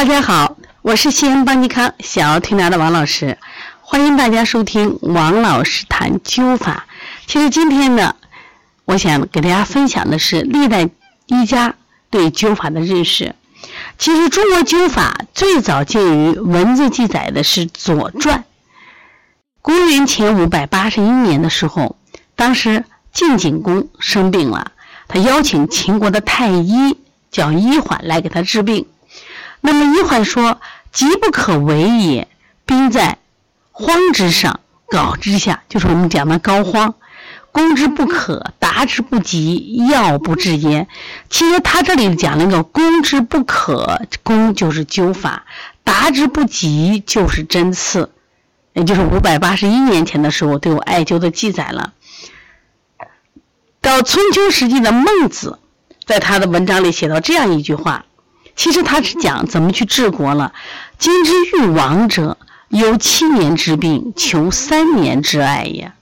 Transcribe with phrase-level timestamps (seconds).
[0.00, 3.36] 大家好，我是西安邦尼康小儿推拿的王老师，
[3.82, 6.86] 欢迎大家收听王老师谈灸法。
[7.26, 8.16] 其实今天呢，
[8.86, 10.88] 我想给大家分享的是历代
[11.26, 11.74] 医家
[12.08, 13.34] 对灸法的认识。
[13.98, 18.38] 其实中国灸法最早见于文字记载的是《左传》。
[19.60, 21.98] 公元前五百八十一年的时候，
[22.34, 24.72] 当时晋景公生病了，
[25.08, 26.96] 他邀请秦国的太医
[27.30, 28.86] 叫医缓来给他治病。
[29.60, 30.60] 那么医患说
[30.92, 32.28] ：“急不可为也，
[32.64, 33.18] 兵在
[33.72, 36.94] 荒之上，稿之下，就是我们讲的膏肓。
[37.52, 40.86] 攻之不可，达之不及，药不治焉。
[41.28, 45.44] 其实他这里讲了一个攻之不可，攻就是灸法，
[45.82, 48.12] 达之不及就是针刺，
[48.72, 51.92] 也就是五百八十一年前的时候都有艾灸的记载了。
[53.80, 55.58] 到春秋时期的孟子，
[56.06, 58.04] 在他的文章里写到这样一句话。
[58.56, 60.52] 其实他是讲怎么去治国了。
[60.98, 62.36] 今之欲亡者，
[62.68, 65.92] 有七年之病，求三年之艾也。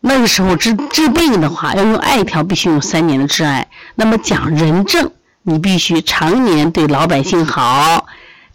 [0.00, 3.68] 那个时候治治病的话，要用艾条，必须用三年的治艾。
[3.94, 5.10] 那么讲仁政，
[5.42, 8.06] 你必须常年对老百姓好，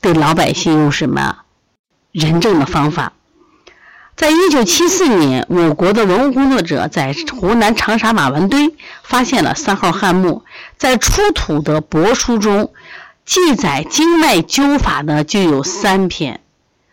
[0.02, 1.38] 对老百姓用什么
[2.12, 3.14] 仁政的方法。
[4.20, 10.44] 在一九七四年，我国的文物工作者在湖南长沙马王堆发现了三号汉墓，
[10.78, 12.74] 在出土的帛书中
[13.24, 16.42] 记载经脉灸法的就有三篇。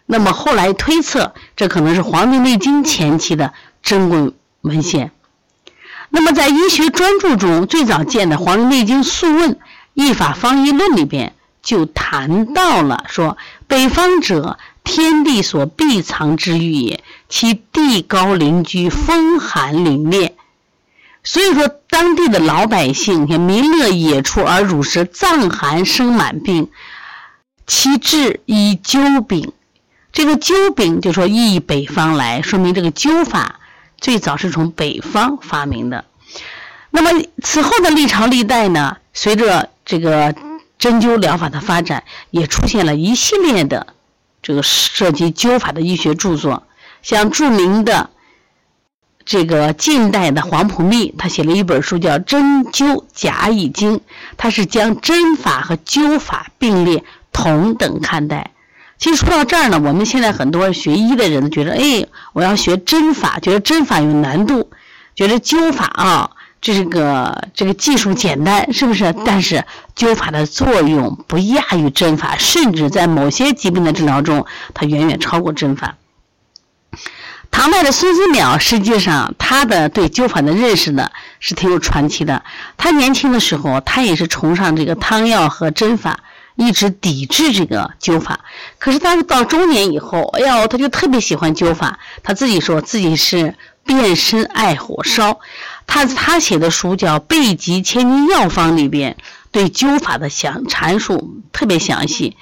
[0.06, 3.52] 那么后来推测，这可能是《黄帝内经》前期的
[3.82, 5.10] 珍贵文献。
[6.10, 9.54] 那么在医学专著中，最早见的《黄帝内经·素问·
[9.94, 14.60] 易法方医论》里边就谈到了说，北方者。
[14.88, 20.32] 天地所必藏之域也，其地高林居，风寒凛冽。
[21.24, 26.70] 所以说，当地的老百姓，你看民乐野出而乳食，脏寒生满病，
[27.66, 29.52] 其治以灸柄。
[30.12, 33.58] 这个灸柄就说易北方来，说明这个灸法
[34.00, 36.04] 最早是从北方发明的。
[36.90, 40.34] 那么此后的历朝历代呢，随着这个
[40.78, 43.88] 针灸疗法的发展，也出现了一系列的。
[44.42, 46.62] 这个涉及灸法的医学著作，
[47.06, 48.10] 像著名的
[49.24, 53.98] 这个近代的黄埔密，他写了一本书叫《针灸甲乙经》，
[54.36, 58.50] 他是将针法和灸法并列同等看待。
[58.98, 64.68] 其实说到这儿呢，我们现在很多学医的人觉得，哎，我要学针法，觉得针法有难度，
[65.14, 66.30] 觉得灸法啊。
[66.60, 69.14] 这是个这个技术简单，是不是？
[69.24, 69.64] 但是
[69.94, 75.94] 灸法的作用不亚于针法，甚至在某些疾病的治疗中，它远远超过针法。
[77.50, 82.44] 唐代的孙思邈，实际上他的对灸法的认识呢是挺有传奇的。
[82.76, 86.20] 他年轻的时候，他也是崇尚这个汤药和针法，
[86.54, 88.40] 一直抵制这个灸法。
[88.78, 91.98] 可是他到中年以后，哎呦，他就特别喜欢灸法。
[92.22, 95.40] 他自己说自己是变身爱火烧。
[95.86, 99.16] 他他写的书叫《备急千金药方》里边
[99.50, 102.36] 对灸法的详阐述特别详细，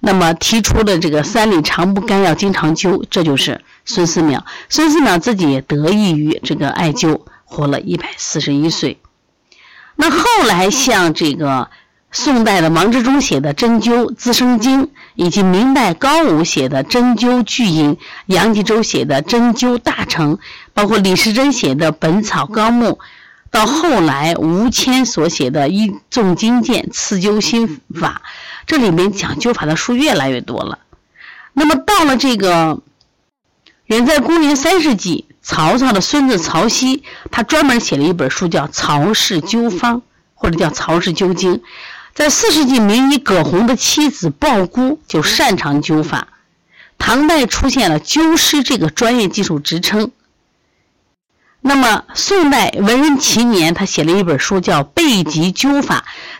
[0.00, 4.42] 那么提出的这个三里长不干要经常灸，这就是孙思邈。
[4.68, 8.98] 孙思邈自己也得益于这个艾灸，活了一百四十一岁。
[9.96, 11.68] 那后来像这个。
[12.10, 20.36] 宋代的王之中写的《针灸滋生经》，以及明代高武写的《针灸巨引》，杨继洲写的《针灸大成》，
[20.72, 22.86] 包括李时珍写的《本草纲目》，
[23.50, 28.22] 到后来吴谦所写的《一纵经鉴·刺灸心法》，
[28.66, 30.78] 这里面讲灸法的书越来越多了。
[31.54, 32.80] 那么到了这个
[33.86, 39.96] 远在公元三世纪，曹操的孙子曹丕，他专门写了一本书叫《曹氏灸方》，
[40.34, 41.54] 或者叫《曹氏灸经》。
[42.14, 46.28] 在四世纪，名医葛洪的妻子鲍姑就擅长灸法。
[46.98, 50.10] 唐代出现了灸师这个专业技术职称。
[51.68, 55.96] 那么宋代文人齐年，他写了一本书叫《备急灸法》，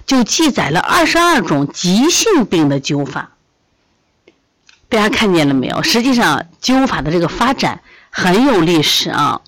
[0.07, 3.33] 就记载了二十二种急性病的灸法。
[4.89, 5.83] 大家看见了没有？
[5.83, 9.43] 实际上灸法的这个发展很有历史啊。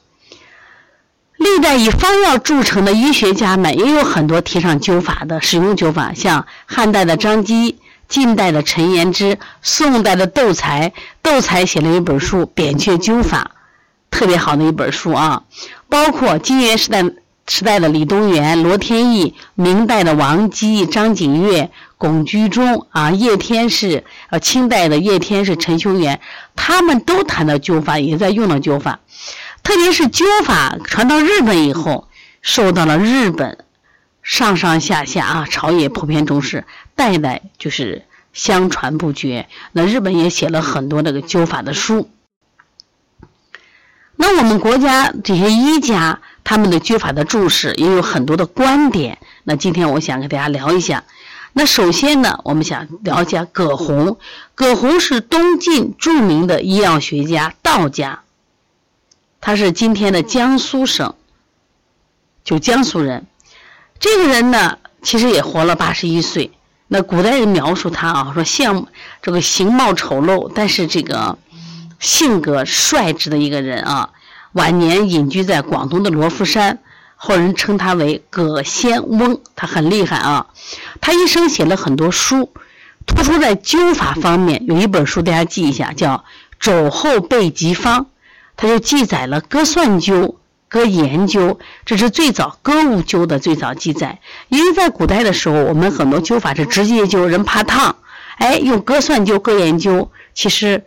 [1.39, 10.93] 历代以方药著称的医学家们也有很多提倡灸法的，使用灸法，像汉代的张基、晋代的陈延之、宋代的窦才。
[11.23, 13.53] 窦才写了一本书《扁鹊灸法》，
[14.21, 15.45] 特别好的一本书啊。
[15.89, 17.03] 包括金元时代
[17.49, 26.21] 时代的李东垣、罗天益，明代的王基、张景岳、龚居中啊，叶天士，呃，清代的叶天士、陈修元，
[26.55, 29.01] 他们都谈到灸法，也在用到灸法。
[29.63, 32.09] 特别是灸法传到日本以后，
[32.43, 33.57] 受到了日本
[34.23, 39.49] 上上下下啊朝野普遍重视，代代就是相传不绝。
[39.73, 42.11] 那日本也写了很多这个灸法的书。
[44.23, 49.17] 那我们国家这些医家他们的灸法的注释也有很多的观点。
[49.45, 51.05] 那今天我想跟大家聊一下。
[51.55, 54.19] 那首先呢，我们想了解葛洪。
[54.55, 58.21] 葛洪是东晋著名的医药学家、道家，
[59.41, 61.15] 他是今天的江苏省，
[62.45, 63.27] 就江苏人。
[63.99, 66.51] 这个人呢，其实也活了八十一岁。
[66.89, 68.87] 那古代人描述他啊，说像
[69.23, 71.39] 这个形貌丑陋，但是这个。
[72.01, 74.11] 性格率直的一个人啊，
[74.53, 76.79] 晚年隐居在广东的罗浮山，
[77.15, 80.47] 后人称他为葛仙翁，他很厉害啊。
[81.03, 82.51] 他一生写了很多书，
[83.07, 86.17] 突出在灸法方面有一本书，大家记一下，叫
[86.59, 88.01] 《肘后备急方》，
[88.57, 90.37] 他就记载了割蒜灸、
[90.69, 94.21] 割盐灸，这是最早割物灸的最早记载。
[94.49, 97.97] 因为在古代的时候，我们很多灸法是直接灸，人怕烫，
[98.39, 100.83] 哎，用割蒜灸、割盐灸，其实。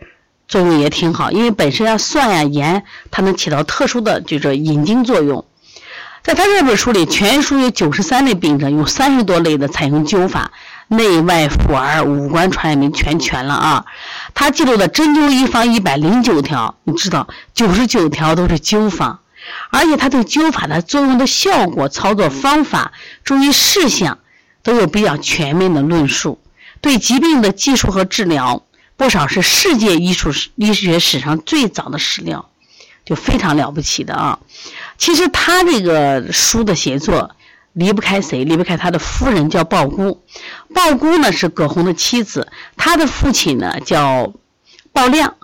[0.46, 5.44] 作用也挺好，因为本身啊蒜呀盐，它能起到特殊的就是引经作用。
[6.22, 10.52] 在他这本书里，全书有九十三类病症，有三十多类的采用灸法，
[10.88, 13.84] 内外妇儿五官传染病全全了啊。
[14.32, 19.20] 他记录的针灸一方一百零九条，你知道九十九条都是灸方，
[19.70, 22.92] 而且他对灸法的作用的效果、操作方法、
[23.22, 24.16] 注意事项
[24.62, 26.40] 都有比较全面的论述，
[26.80, 28.62] 对疾病的技术和治疗。
[28.96, 32.48] 不少是世界医术史、医学史上最早的史料，
[33.04, 34.38] 就非常了不起的啊。
[34.98, 37.34] 其实他这个书的写作
[37.72, 38.44] 离不开谁？
[38.44, 40.22] 离不开他的夫人叫鲍姑。
[40.72, 44.32] 鲍姑呢是葛洪的妻子，他的父亲呢叫
[44.92, 45.34] 鲍亮，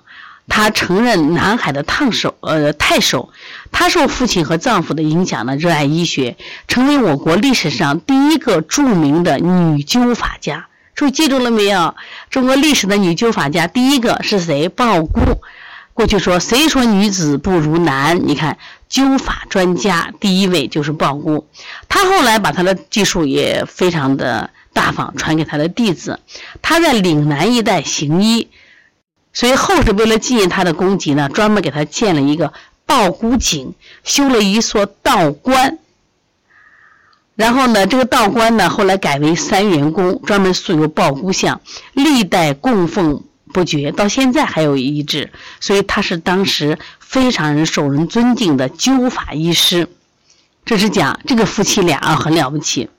[0.47, 3.33] 他曾任南海的烫手，呃太守。
[3.73, 6.37] 他受父亲和丈夫的影响呢，热爱医学，
[6.69, 10.69] 成为我国历史上第一个著名的女灸法家。
[10.95, 11.95] 注意记住了没有？
[12.31, 14.69] 中国历史的女灸法家第一个是谁？
[14.69, 15.21] 鲍姑。
[15.93, 18.27] 过去说谁说女子不如男？
[18.27, 18.59] 你看
[18.91, 21.47] 灸法专家第一位就是鲍姑。
[21.89, 26.21] 她后来把她的技术也非常的大方，传给她的弟子。
[26.63, 28.49] 她在岭南一带行医，
[29.33, 32.53] 所以后世为了纪念她的功绩呢，专门给她建了一个
[32.87, 35.79] 鲍姑井，修了一所道观。
[37.41, 41.59] 然后呢，这个道观呢，后来改为三元宫，专门塑有抱姑像，
[41.95, 45.33] 历代供奉不绝，到现在还有遗址。
[45.59, 49.89] 所以他是当时非常人受人尊敬的灸法医师。
[50.67, 52.91] 这是讲这个夫妻俩啊，很了不起。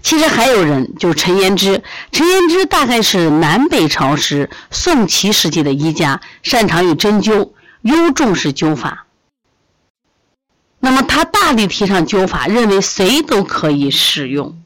[0.00, 1.82] 其实还有人，就是陈延之。
[2.12, 7.50] 陈延之大概是南北朝时宋齐时期的医家，擅长于针灸，
[7.82, 9.06] 尤重视灸法。
[10.80, 14.56] 那么他大力提倡灸法，认为谁都可以使用，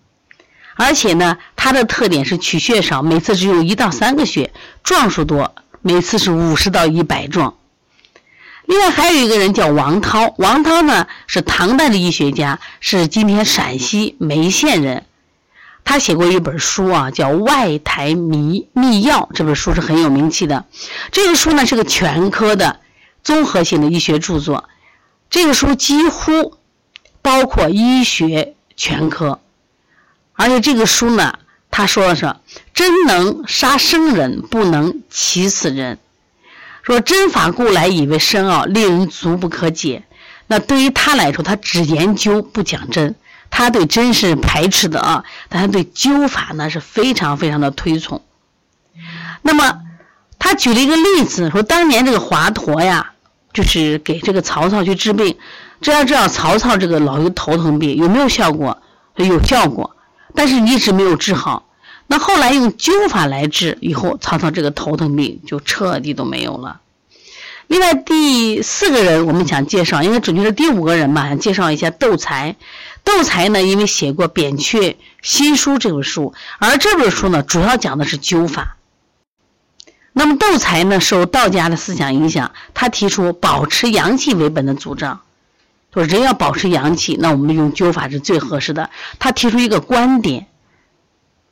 [0.77, 4.53] 而且呢，他的特点是取穴少，每次只有一到三个穴，
[4.85, 7.55] 壮数多，每次是五十到一百壮。
[8.67, 15.05] 另外还有一个人叫王涛，王涛呢是唐代的医学家，是今天陕西眉县人，
[15.83, 20.67] 他写过一本书啊，叫《外台秘秘药》，这本书是很有名气的。
[21.11, 22.81] 这个书呢是个全科的
[23.25, 24.69] 综合性的医学著作。
[25.33, 26.59] 这个书几乎
[27.23, 29.41] 包括医学全科，
[30.35, 31.39] 而且这个书呢，
[31.71, 32.37] 他说的是
[32.75, 35.99] 真能杀生人，不能起死人。
[36.83, 40.05] 说针法故来以为深奥，令人足不可解。
[40.49, 43.15] 那对于他来说，他只研究不讲针，
[43.49, 48.23] 他对针是排斥的啊，但他对灸法呢是非常非常的推崇。
[49.41, 49.81] 那么
[50.39, 53.12] 他举了一个例子，说当年这个华佗呀。
[53.53, 55.37] 就是给这个曹操去治病，
[55.81, 58.79] 这要知道曹操这个老有头疼病有没有效果？
[59.17, 59.95] 有效果，
[60.35, 61.67] 但是一直没有治好。
[62.07, 66.81] 那后来用灸法来治，以后曹操这个头疼病就彻底都没有了。
[67.67, 72.57] 另外第四个人我们想介绍，应该准确是第五个人吧，想介绍一下窦才。
[73.05, 78.77] 窦才呢，因为写过《扁鹊新书》这本书，而这本书呢，主要讲的是灸法。
[80.15, 85.21] 那么窦才呢，受道家的思想影响，他提出保持阳气为本的主张，
[85.95, 88.91] 说人要保持阳气，那我们用灸法是最合适的。
[89.19, 90.49] 他提出一个观点，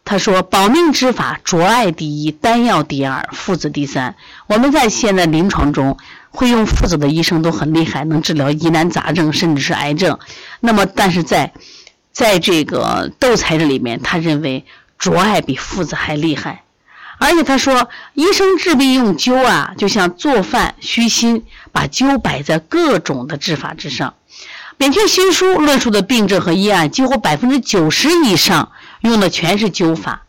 [0.05, 4.15] 他说保命之法，着艾第一，丹药第二，附子第三。
[4.47, 5.97] 我们在现在临床中，
[6.29, 10.19] 会用附子的医生都很厉害，能治疗疑难杂症，甚至是癌症。
[10.61, 11.53] 那么，但是在
[12.13, 14.67] 在这个窦才这里面，他认为
[14.99, 16.65] 着艾比附子还厉害。
[17.23, 24.15] 而且他说，医生治病用灸啊，就像做饭虚心，把灸摆在各种的治法之上。
[24.79, 28.73] 扁鹊新书论述的病症和医案，几乎百分之九十以上
[29.03, 30.23] 用的全是灸法。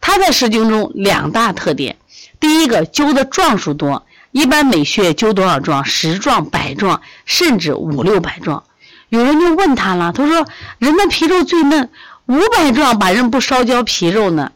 [0.00, 1.98] 它在诗经中两大特点：
[2.40, 5.84] 第一个灸的壮数多，一般每穴灸多少壮？
[5.84, 8.64] 十壮、百壮，甚至五六百壮。
[9.10, 10.48] 有人就问他了，他说
[10.80, 11.90] ：“人的皮肉最嫩，
[12.24, 14.50] 五百壮把人不烧焦皮肉呢？”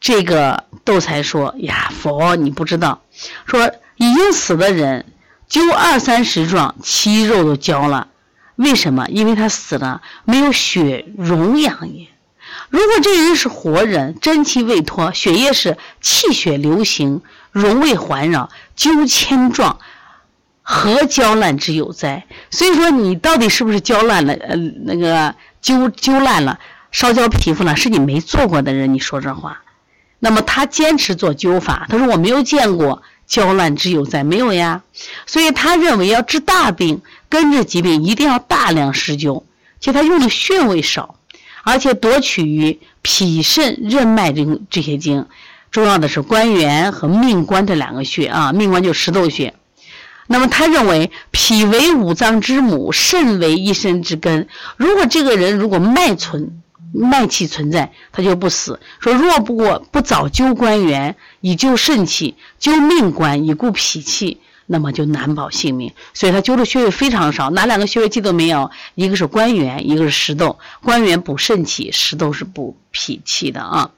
[0.00, 3.02] 这个斗才说：“呀，佛你不知道，
[3.46, 5.06] 说已经死的人
[5.50, 8.08] 灸二三十壮，其肉都焦了。
[8.54, 9.06] 为什么？
[9.08, 12.08] 因为他死了，没有血溶养也。
[12.70, 19.78] 如果这人是活人，真气未脱，血液是气血流行，容未环绕，灸千壮，
[20.62, 22.26] 何焦烂之有哉？
[22.50, 24.32] 所以说，你到底是不是焦烂了？
[24.34, 26.58] 呃，那个灸灸烂了，
[26.90, 29.62] 烧焦皮肤了，是你没做过的人，你说这话。”
[30.18, 34.82] 那么他坚持做灸法，他说我没有见过焦烂之有在，没有呀。
[35.26, 39.44] 所以他认为要治大病、根治疾病，一定要大量施灸，
[39.80, 41.14] 且他用的穴位少，
[41.62, 45.26] 而且多取于脾肾任脉这这些经，
[45.70, 49.54] 重要的是关元和命关这两个穴啊，命关就是石头穴。
[50.26, 54.46] 那么他认为脾为五脏之母，肾为一身之根。
[54.76, 56.60] 如果这个人如果脉存，
[56.92, 58.80] 脉气存在，他就不死。
[59.00, 65.92] 说若不过不早灸关元，以救肾气；灸命关，以固脾气，那么就难保性命。
[66.14, 68.70] 所以他灸的穴位非常少，哪两个穴位记都没有？
[68.94, 70.58] 一个是关元，一个是石豆。
[70.82, 73.90] 关元补肾气，石豆是补脾气的啊。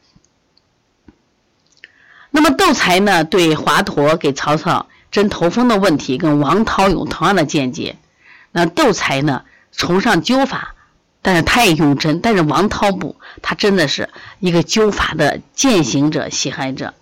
[2.31, 7.97] 那么窦才呢，对华佗给曹操针头风的问题，跟王涛有同样的见解。
[8.53, 9.43] 那窦才呢，
[9.73, 10.75] 崇尚灸法。
[11.23, 14.09] 但是他也用针，但是王涛不，他真的是
[14.39, 16.95] 一个灸法的践行者、喜爱者。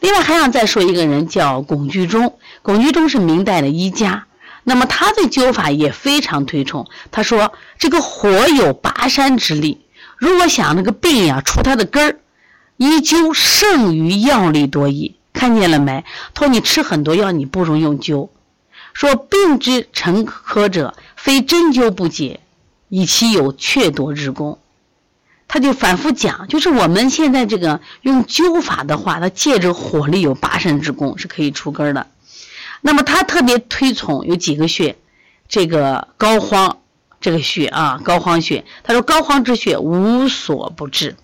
[0.00, 2.36] 另外还想再说一个人，叫龚居中。
[2.62, 4.26] 龚居中是明代的医家，
[4.64, 6.88] 那么他对灸法也非常推崇。
[7.12, 9.80] 他说：“这个火有拔山之力，
[10.16, 12.18] 如果想那个病呀除它的根儿，
[12.76, 16.04] 一灸胜于药力多矣。”看见了没？
[16.34, 18.30] 他说：“你吃很多药，你不如用灸。”
[18.92, 22.40] 说：“病之成科者，非针灸不解。”
[22.90, 24.58] 以其有却夺之功，
[25.48, 32.08] 他就反复讲，就是我们现在这个用灸法的话，它借着火力有拔山之功，是可以除根的。
[32.82, 34.96] 那么他特别推崇有几个穴，
[35.48, 36.76] 这个膏肓
[37.20, 41.16] 这个穴啊，膏肓穴，他说膏肓之穴无所不治。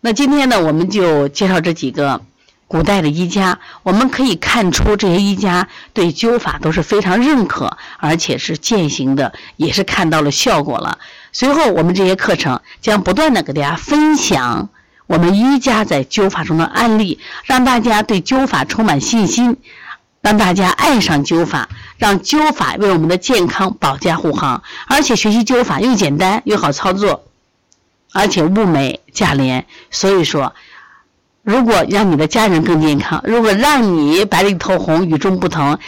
[0.00, 2.22] 那今天呢，我们就介绍这几个。
[2.68, 10.98] 古代的医家，我们可以看出这些医家对灸法都是非常认可，而且是践行的，也是看到了效果了。
[11.32, 14.68] 随后，我们这些课程将不断的给大家分享
[15.06, 19.58] 我们医家在灸法中的案例，让大家对灸法充满信心，
[20.20, 21.68] 让大家爱上灸法，
[21.98, 24.64] 让灸法为我们的健康保驾护航。
[24.88, 27.26] 而且学习灸法又简单又好操作，
[28.12, 30.52] 而且物美价廉，所以说。
[31.46, 35.78] 如果让你的家人更健康，如果让你白里透红、与众不同，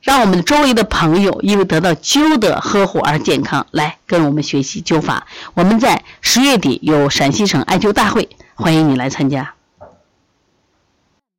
[0.00, 5.26] 让我们周围的朋友因为得到灸的呵护而健康，来跟我们学习灸法。
[5.52, 9.57] 我们在十月底有陕西省艾灸大会，欢迎你来参加。